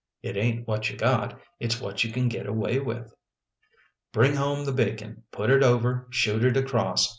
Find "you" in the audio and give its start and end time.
0.89-0.97, 2.03-2.11